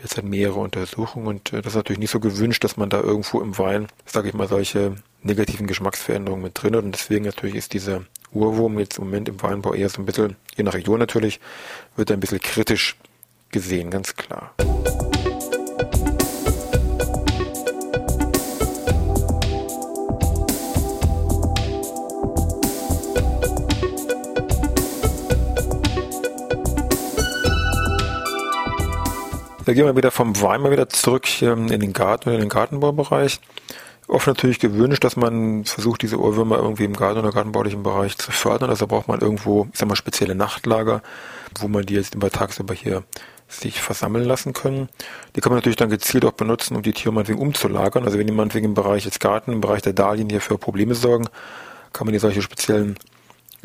derzeit 0.00 0.24
mehrere 0.24 0.60
Untersuchungen 0.60 1.26
und 1.26 1.52
äh, 1.52 1.62
das 1.62 1.72
ist 1.72 1.76
natürlich 1.76 2.00
nicht 2.00 2.10
so 2.10 2.20
gewünscht, 2.20 2.64
dass 2.64 2.76
man 2.76 2.90
da 2.90 3.00
irgendwo 3.00 3.40
im 3.40 3.56
Wein, 3.58 3.88
sage 4.06 4.28
ich 4.28 4.34
mal, 4.34 4.48
solche 4.48 4.96
negativen 5.22 5.66
Geschmacksveränderungen 5.66 6.42
mit 6.42 6.60
drin 6.60 6.76
hat 6.76 6.84
und 6.84 6.92
deswegen 6.92 7.24
natürlich 7.24 7.56
ist 7.56 7.72
dieser 7.72 8.02
Urwurm 8.32 8.78
jetzt 8.78 8.98
im 8.98 9.04
Moment 9.04 9.28
im 9.28 9.40
Weinbau 9.42 9.74
eher 9.74 9.88
so 9.88 10.02
ein 10.02 10.06
bisschen, 10.06 10.36
je 10.56 10.64
nach 10.64 10.74
Region 10.74 10.98
natürlich, 10.98 11.40
wird 11.96 12.10
er 12.10 12.16
ein 12.16 12.20
bisschen 12.20 12.40
kritisch 12.40 12.96
gesehen, 13.50 13.90
ganz 13.90 14.16
klar. 14.16 14.54
Da 29.64 29.72
gehen 29.72 29.86
wir 29.86 29.96
wieder 29.96 30.10
vom 30.10 30.40
Wein 30.42 30.60
mal 30.60 30.70
wieder 30.70 30.90
zurück 30.90 31.40
in 31.40 31.68
den 31.68 31.94
Garten 31.94 32.28
oder 32.28 32.36
in 32.36 32.44
den 32.44 32.50
Gartenbaubereich. 32.50 33.40
Oft 34.06 34.26
natürlich 34.26 34.58
gewünscht, 34.58 35.02
dass 35.04 35.16
man 35.16 35.64
versucht, 35.64 36.02
diese 36.02 36.20
Ohrwürmer 36.20 36.58
irgendwie 36.58 36.84
im 36.84 36.94
Garten 36.94 37.20
oder 37.20 37.32
gartenbaulichen 37.32 37.82
Bereich 37.82 38.18
zu 38.18 38.30
fördern. 38.30 38.68
Also 38.68 38.86
braucht 38.86 39.08
man 39.08 39.20
irgendwo, 39.20 39.66
ich 39.72 39.78
sag 39.78 39.88
mal, 39.88 39.96
spezielle 39.96 40.34
Nachtlager, 40.34 41.02
wo 41.58 41.68
man 41.68 41.86
die 41.86 41.94
jetzt 41.94 42.14
immer 42.14 42.28
tagsüber 42.28 42.74
hier 42.74 43.04
sich 43.48 43.80
versammeln 43.80 44.24
lassen 44.24 44.52
können. 44.52 44.90
Die 45.34 45.40
kann 45.40 45.50
man 45.50 45.58
natürlich 45.58 45.76
dann 45.76 45.88
gezielt 45.88 46.26
auch 46.26 46.32
benutzen, 46.32 46.76
um 46.76 46.82
die 46.82 46.92
Tiere 46.92 47.14
meinetwegen 47.14 47.38
umzulagern. 47.38 48.04
Also 48.04 48.18
wenn 48.18 48.28
jemand 48.28 48.54
wegen 48.54 48.66
im 48.66 48.74
Bereich 48.74 49.04
des 49.04 49.18
Garten, 49.18 49.52
im 49.52 49.60
Bereich 49.62 49.80
der 49.80 49.94
Dahlien 49.94 50.28
hier 50.28 50.42
für 50.42 50.58
Probleme 50.58 50.94
sorgen, 50.94 51.26
kann 51.94 52.06
man 52.06 52.12
die 52.12 52.18
solche 52.18 52.42
speziellen 52.42 52.96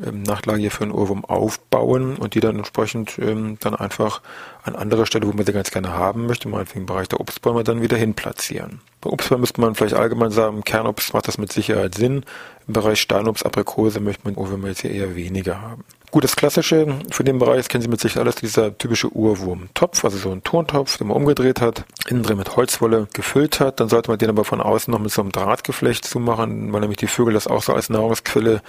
ähm, 0.05 0.23
Nachlage 0.23 0.59
hier 0.59 0.71
für 0.71 0.83
einen 0.83 0.91
Ohrwurm 0.91 1.25
aufbauen 1.25 2.17
und 2.17 2.35
die 2.35 2.39
dann 2.39 2.57
entsprechend 2.57 3.17
ähm, 3.19 3.57
dann 3.59 3.75
einfach 3.75 4.21
an 4.63 4.75
anderer 4.75 5.05
Stelle, 5.05 5.27
wo 5.27 5.33
man 5.33 5.45
sie 5.45 5.53
ganz 5.53 5.71
gerne 5.71 5.93
haben 5.93 6.25
möchte, 6.27 6.49
meinetwegen 6.49 6.81
im 6.81 6.85
Bereich 6.85 7.07
der 7.07 7.19
Obstbäume 7.19 7.63
dann 7.63 7.81
wieder 7.81 7.97
hin 7.97 8.13
platzieren. 8.13 8.81
Bei 9.01 9.09
Obstbäumen 9.09 9.41
müsste 9.41 9.61
man 9.61 9.75
vielleicht 9.75 9.95
allgemein 9.95 10.31
sagen, 10.31 10.57
im 10.57 10.63
Kernobst 10.63 11.13
macht 11.13 11.27
das 11.27 11.37
mit 11.37 11.51
Sicherheit 11.51 11.95
Sinn. 11.95 12.23
Im 12.69 12.73
Bereich 12.73 13.01
Steinobst, 13.01 13.47
Aprikose 13.47 13.99
möchte 13.99 14.29
man 14.29 14.75
hier 14.75 14.91
eher 14.91 15.15
weniger 15.15 15.59
haben. 15.59 15.83
Gut, 16.11 16.23
das 16.23 16.35
Klassische 16.35 16.99
für 17.09 17.23
den 17.23 17.39
Bereich, 17.39 17.57
das 17.57 17.67
kennen 17.67 17.81
Sie 17.81 17.87
mit 17.87 17.99
Sicherheit 17.99 18.25
alles, 18.25 18.35
dieser 18.35 18.77
typische 18.77 19.11
Urwurmtopf, 19.11 20.05
also 20.05 20.19
so 20.19 20.31
ein 20.31 20.43
Tontopf, 20.43 20.99
den 20.99 21.07
man 21.07 21.17
umgedreht 21.17 21.61
hat, 21.61 21.85
innen 22.07 22.21
drin 22.21 22.37
mit 22.37 22.55
Holzwolle 22.55 23.07
gefüllt 23.11 23.59
hat. 23.59 23.79
Dann 23.79 23.89
sollte 23.89 24.11
man 24.11 24.19
den 24.19 24.29
aber 24.29 24.45
von 24.45 24.61
außen 24.61 24.91
noch 24.91 24.99
mit 24.99 25.11
so 25.11 25.23
einem 25.23 25.31
Drahtgeflecht 25.31 26.05
zumachen, 26.05 26.71
weil 26.71 26.81
nämlich 26.81 26.99
die 26.99 27.07
Vögel 27.07 27.33
das 27.33 27.47
auch 27.47 27.63
so 27.63 27.73
als 27.73 27.89
Nahrungsquelle 27.89 28.61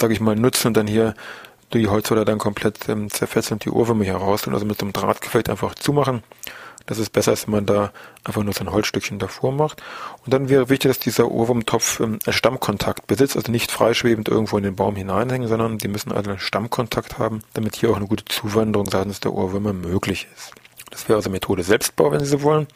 sage 0.00 0.14
ich 0.14 0.20
mal, 0.20 0.34
nutzen 0.34 0.68
und 0.68 0.76
dann 0.78 0.86
hier 0.86 1.14
die 1.74 1.88
Holzwolle 1.88 2.24
dann 2.24 2.38
komplett 2.38 2.88
ähm, 2.88 3.10
zerfetzt 3.10 3.52
und 3.52 3.66
die 3.66 3.70
Ohrwürmer 3.70 4.04
hier 4.04 4.16
rausholen. 4.16 4.54
Also 4.54 4.64
mit 4.64 4.78
so 4.78 4.86
einem 4.86 4.94
Drahtgeflecht 4.94 5.50
einfach 5.50 5.74
zumachen. 5.74 6.22
Das 6.86 6.98
ist 6.98 7.10
besser, 7.10 7.32
als 7.32 7.46
wenn 7.46 7.54
man 7.54 7.66
da 7.66 7.92
einfach 8.24 8.42
nur 8.42 8.54
so 8.54 8.60
ein 8.60 8.72
Holzstückchen 8.72 9.18
davor 9.18 9.52
macht. 9.52 9.82
Und 10.24 10.32
dann 10.32 10.48
wäre 10.48 10.68
wichtig, 10.68 10.90
dass 10.90 10.98
dieser 10.98 11.30
Ohrwurmtopf 11.30 12.00
ähm, 12.00 12.18
einen 12.24 12.32
Stammkontakt 12.32 13.06
besitzt, 13.06 13.36
also 13.36 13.50
nicht 13.50 13.70
freischwebend 13.70 14.28
irgendwo 14.28 14.58
in 14.58 14.64
den 14.64 14.76
Baum 14.76 14.96
hineinhängen, 14.96 15.48
sondern 15.48 15.78
die 15.78 15.88
müssen 15.88 16.12
also 16.12 16.30
einen 16.30 16.38
Stammkontakt 16.38 17.18
haben, 17.18 17.42
damit 17.54 17.76
hier 17.76 17.90
auch 17.90 17.96
eine 17.96 18.06
gute 18.06 18.24
Zuwanderung 18.24 18.90
seitens 18.90 19.20
der 19.20 19.32
Ohrwürmer 19.32 19.72
möglich 19.72 20.28
ist. 20.36 20.52
Das 20.90 21.08
wäre 21.08 21.16
also 21.16 21.30
Methode 21.30 21.62
Selbstbau, 21.62 22.12
wenn 22.12 22.20
Sie 22.20 22.26
so 22.26 22.42
wollen 22.42 22.66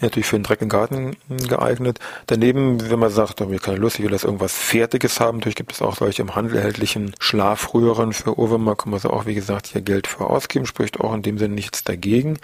natürlich 0.00 0.26
für 0.26 0.38
den 0.38 0.44
Dreck 0.44 0.62
im 0.62 0.68
Garten 0.68 1.16
geeignet. 1.28 1.98
Daneben, 2.26 2.90
wenn 2.90 2.98
man 2.98 3.10
sagt, 3.10 3.40
oh, 3.40 3.50
ich 3.50 3.62
keine 3.62 3.78
Lust, 3.78 3.98
ich 3.98 4.04
will 4.04 4.10
das 4.10 4.24
irgendwas 4.24 4.52
Fertiges 4.52 5.20
haben, 5.20 5.38
natürlich 5.38 5.56
gibt 5.56 5.72
es 5.72 5.82
auch 5.82 5.96
solche 5.96 6.22
im 6.22 6.36
Handel 6.36 6.56
erhältlichen 6.56 7.14
Schlafröhren 7.18 8.12
für 8.12 8.38
Ohrwürmer, 8.38 8.76
kann 8.76 8.90
man 8.90 9.00
so 9.00 9.10
auch, 9.10 9.26
wie 9.26 9.34
gesagt, 9.34 9.66
hier 9.66 9.80
Geld 9.80 10.06
für 10.06 10.30
ausgeben, 10.30 10.66
spricht 10.66 11.00
auch 11.00 11.14
in 11.14 11.22
dem 11.22 11.38
Sinne 11.38 11.54
nichts 11.54 11.84
dagegen. 11.84 12.38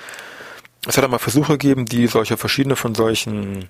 Es 0.86 0.96
hat 0.96 1.04
auch 1.04 1.08
mal 1.08 1.18
Versuche 1.18 1.52
gegeben, 1.52 1.86
die 1.86 2.06
solche 2.06 2.36
verschiedene 2.36 2.76
von 2.76 2.94
solchen 2.94 3.68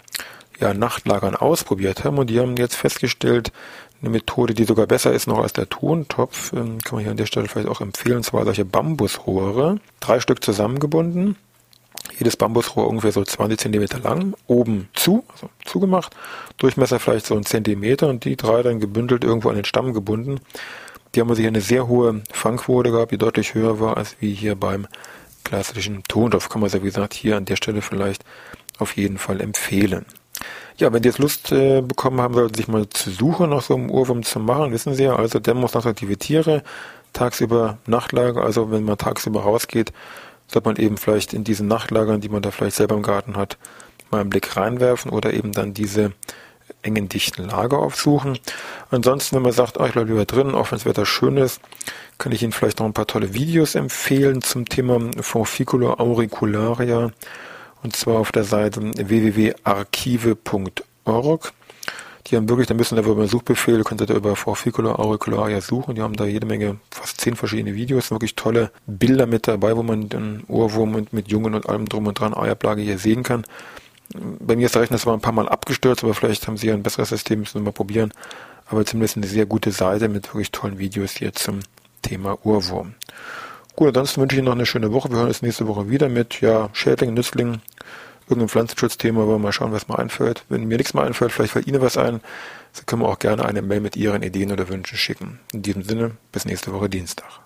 ja, 0.61 0.75
Nachtlagern 0.75 1.37
ausprobiert 1.37 2.04
haben 2.04 2.18
und 2.18 2.28
die 2.28 2.40
haben 2.40 2.56
jetzt 2.56 2.76
festgestellt, 2.76 3.52
eine 4.00 4.11
Methode, 4.11 4.54
die 4.54 4.64
sogar 4.64 4.87
besser 4.87 5.12
ist 5.12 5.26
noch 5.26 5.38
als 5.38 5.52
der 5.52 5.68
Tontopf, 5.68 6.52
ähm, 6.52 6.78
kann 6.83 6.97
man 6.97 7.02
hier 7.02 7.11
an 7.11 7.16
der 7.16 7.26
Stelle 7.26 7.49
vielleicht 7.49 7.68
auch 7.68 7.80
empfehlen, 7.80 8.18
und 8.18 8.25
zwar 8.25 8.44
solche 8.44 8.64
Bambusrohre, 8.64 9.78
drei 10.00 10.21
Stück 10.21 10.44
zusammengebunden, 10.44 11.37
jedes 12.18 12.37
Bambusrohr 12.37 12.88
ungefähr 12.88 13.12
so 13.12 13.25
20 13.25 13.59
Zentimeter 13.59 13.99
lang, 13.99 14.35
oben 14.47 14.88
zu, 14.94 15.25
also 15.33 15.49
zugemacht, 15.64 16.14
Durchmesser 16.59 17.00
vielleicht 17.00 17.26
so 17.26 17.37
ein 17.37 17.47
Zentimeter 17.47 18.09
und 18.09 18.25
die 18.25 18.37
drei 18.37 18.62
dann 18.62 18.78
gebündelt 18.78 19.25
irgendwo 19.25 19.49
an 19.49 19.56
den 19.56 19.64
Stamm 19.64 19.92
gebunden. 19.92 20.40
Die 21.14 21.21
haben 21.21 21.30
also 21.30 21.40
hier 21.40 21.49
eine 21.49 21.61
sehr 21.61 21.87
hohe 21.87 22.23
Fangquote 22.30 22.90
gehabt, 22.90 23.12
die 23.12 23.18
deutlich 23.18 23.54
höher 23.54 23.80
war 23.80 23.97
als 23.97 24.16
wie 24.21 24.35
hier 24.35 24.56
beim 24.56 24.87
klassischen 25.44 26.02
Tondorf. 26.08 26.48
Kann 26.48 26.60
man 26.60 26.70
ja 26.70 26.80
wie 26.80 26.86
gesagt 26.86 27.14
hier 27.14 27.36
an 27.36 27.44
der 27.44 27.56
Stelle 27.56 27.82
vielleicht 27.82 28.24
auf 28.78 28.96
jeden 28.96 29.18
Fall 29.18 29.40
empfehlen. 29.40 30.04
Ja, 30.76 30.92
wenn 30.92 31.02
die 31.02 31.08
jetzt 31.08 31.18
Lust 31.18 31.52
äh, 31.52 31.82
bekommen 31.82 32.20
haben, 32.20 32.34
sollten 32.34 32.54
sich 32.54 32.66
mal 32.66 32.88
zu 32.88 33.10
suchen 33.10 33.50
nach 33.50 33.62
so 33.62 33.74
einem 33.76 33.90
Urwurm 33.90 34.24
zu 34.24 34.40
machen, 34.40 34.72
wissen 34.72 34.94
Sie 34.94 35.04
ja, 35.04 35.14
also 35.14 35.38
demonstrative 35.38 36.16
Tiere, 36.16 36.64
tagsüber 37.12 37.78
Nachtlager, 37.86 38.42
also 38.42 38.72
wenn 38.72 38.82
man 38.82 38.98
tagsüber 38.98 39.42
rausgeht, 39.42 39.92
sollte 40.48 40.68
man 40.68 40.76
eben 40.76 40.96
vielleicht 40.96 41.32
in 41.32 41.44
diesen 41.44 41.68
Nachtlagern, 41.68 42.20
die 42.20 42.28
man 42.28 42.42
da 42.42 42.50
vielleicht 42.50 42.76
selber 42.76 42.96
im 42.96 43.02
Garten 43.02 43.36
hat, 43.36 43.56
mal 44.10 44.20
einen 44.20 44.30
Blick 44.30 44.56
reinwerfen 44.56 45.12
oder 45.12 45.32
eben 45.32 45.52
dann 45.52 45.74
diese 45.74 46.12
engen, 46.82 47.08
dichten 47.08 47.44
Lager 47.48 47.78
aufsuchen. 47.78 48.38
Ansonsten, 48.90 49.36
wenn 49.36 49.42
man 49.42 49.52
sagt, 49.52 49.78
oh, 49.78 49.84
ich 49.84 49.92
bleibe 49.92 50.10
lieber 50.10 50.24
drin, 50.24 50.54
auch 50.54 50.70
wenn 50.70 50.78
das 50.78 50.86
Wetter 50.86 51.06
schön 51.06 51.36
ist, 51.36 51.60
kann 52.18 52.33
ich 52.33 52.42
Ihnen 52.42 52.52
vielleicht 52.52 52.78
noch 52.78 52.87
ein 52.87 52.92
paar 52.92 53.06
tolle 53.06 53.33
Videos 53.35 53.75
empfehlen 53.75 54.42
zum 54.42 54.68
Thema 54.68 55.00
Forficula 55.21 55.94
auricularia 55.94 57.11
und 57.83 57.94
zwar 57.94 58.18
auf 58.18 58.33
der 58.33 58.44
Seite 58.44 58.80
www.archive.org. 58.83 61.52
Die 62.26 62.37
haben 62.37 62.49
wirklich, 62.49 62.66
da 62.66 62.73
müssen 62.73 62.97
da 62.97 63.02
über 63.02 63.28
Suchbefehl, 63.28 63.85
könnt 63.85 64.00
ihr 64.00 64.06
da 64.06 64.14
über 64.14 64.35
Forficula 64.35 64.94
auricularia 64.94 65.61
suchen. 65.61 65.94
Die 65.94 66.00
haben 66.00 66.16
da 66.16 66.25
jede 66.25 66.47
Menge, 66.47 66.78
fast 66.90 67.21
zehn 67.21 67.37
verschiedene 67.37 67.75
Videos, 67.75 68.11
wirklich 68.11 68.35
tolle 68.35 68.71
Bilder 68.87 69.26
mit 69.26 69.47
dabei, 69.47 69.76
wo 69.76 69.83
man 69.83 70.09
den 70.09 70.42
Ohrwurm 70.49 70.94
und 70.94 71.12
mit 71.12 71.28
Jungen 71.28 71.54
und 71.54 71.68
allem 71.68 71.87
drum 71.87 72.06
und 72.06 72.18
dran 72.18 72.33
Eierplage 72.33 72.80
hier 72.80 72.99
sehen 72.99 73.23
kann. 73.23 73.44
Bei 74.40 74.56
mir 74.56 74.66
ist 74.66 74.75
der 74.75 74.83
Rechner 74.83 74.97
zwar 74.97 75.12
ein 75.12 75.21
paar 75.21 75.35
Mal 75.35 75.49
abgestürzt, 75.49 76.02
aber 76.02 76.14
vielleicht 76.14 76.47
haben 76.47 76.56
sie 76.56 76.68
ja 76.68 76.75
ein 76.75 76.83
besseres 76.83 77.11
System, 77.11 77.40
müssen 77.40 77.61
wir 77.61 77.64
mal 77.64 77.73
probieren. 77.73 78.11
Aber 78.66 78.87
zumindest 78.87 79.18
eine 79.18 79.26
sehr 79.26 79.44
gute 79.44 79.71
Seite 79.71 80.09
mit 80.09 80.26
wirklich 80.28 80.50
tollen 80.50 80.78
Videos 80.78 81.12
hier 81.12 81.35
zum 81.35 81.61
Thema 82.04 82.38
Ohrwurm. 82.44 82.94
Gut, 83.75 83.88
ansonsten 83.88 84.20
wünsche 84.20 84.37
ich 84.37 84.38
Ihnen 84.38 84.46
noch 84.46 84.52
eine 84.52 84.66
schöne 84.66 84.92
Woche. 84.92 85.11
Wir 85.11 85.18
hören 85.18 85.28
uns 85.28 85.42
nächste 85.42 85.66
Woche 85.66 85.90
wieder 85.90 86.08
mit 86.08 86.40
ja, 86.40 86.70
Schädlingen, 86.73 87.14
Nützlingen, 87.16 87.61
irgendein 88.28 88.49
Pflanzenschutzthema, 88.49 89.23
aber 89.23 89.38
mal 89.38 89.52
schauen, 89.52 89.73
was 89.73 89.88
mir 89.88 89.99
einfällt. 89.99 90.44
Wenn 90.49 90.66
mir 90.66 90.76
nichts 90.76 90.94
mehr 90.94 91.02
einfällt, 91.02 91.32
vielleicht 91.32 91.54
fällt 91.54 91.66
Ihnen 91.66 91.80
was 91.80 91.96
ein, 91.96 92.20
so 92.73 92.82
können 92.87 93.02
wir 93.02 93.08
auch 93.08 93.18
gerne 93.18 93.44
eine 93.44 93.62
Mail 93.62 93.80
mit 93.80 93.96
Ihren 93.96 94.23
Ideen 94.23 94.52
oder 94.52 94.68
Wünschen 94.68 94.96
schicken. 94.96 95.40
In 95.52 95.62
diesem 95.62 95.82
Sinne, 95.82 96.12
bis 96.30 96.44
nächste 96.44 96.73
Woche 96.73 96.88
Dienstag. 96.88 97.40